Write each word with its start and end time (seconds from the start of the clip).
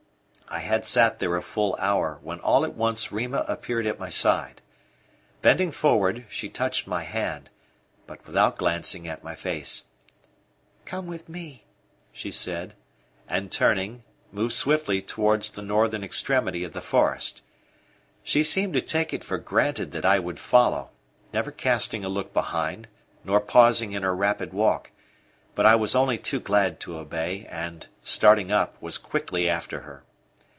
I 0.53 0.59
had 0.59 0.83
sat 0.85 1.19
there 1.19 1.37
a 1.37 1.41
full 1.41 1.77
hour 1.79 2.19
when 2.23 2.41
all 2.41 2.65
at 2.65 2.73
once 2.75 3.09
Rima 3.09 3.45
appeared 3.47 3.85
at 3.85 3.97
my 4.01 4.09
side. 4.09 4.61
Bending 5.41 5.71
forward, 5.71 6.25
she 6.27 6.49
touched 6.49 6.85
my 6.87 7.03
hand, 7.03 7.49
but 8.05 8.27
without 8.27 8.57
glancing 8.57 9.07
at 9.07 9.23
my 9.23 9.33
face; 9.33 9.85
"Come 10.83 11.07
with 11.07 11.29
me," 11.29 11.63
she 12.11 12.31
said, 12.31 12.75
and 13.29 13.49
turning, 13.49 14.03
moved 14.33 14.53
swiftly 14.53 15.01
towards 15.01 15.51
the 15.51 15.61
northern 15.61 16.03
extremity 16.03 16.65
of 16.65 16.73
the 16.73 16.81
forest. 16.81 17.41
She 18.21 18.43
seemed 18.43 18.73
to 18.73 18.81
take 18.81 19.13
it 19.13 19.23
for 19.23 19.37
granted 19.37 19.93
that 19.93 20.03
I 20.03 20.19
would 20.19 20.37
follow, 20.37 20.89
never 21.31 21.51
casting 21.51 22.03
a 22.03 22.09
look 22.09 22.33
behind 22.33 22.89
nor 23.23 23.39
pausing 23.39 23.93
in 23.93 24.03
her 24.03 24.13
rapid 24.13 24.51
walk; 24.51 24.91
but 25.55 25.65
I 25.65 25.75
was 25.75 25.95
only 25.95 26.17
too 26.17 26.41
glad 26.41 26.81
to 26.81 26.97
obey 26.97 27.45
and, 27.49 27.87
starting 28.01 28.51
up, 28.51 28.75
was 28.81 28.97
quickly 28.97 29.47
after 29.47 29.81
her. 29.83 30.03